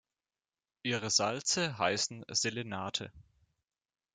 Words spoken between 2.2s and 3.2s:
Selenate.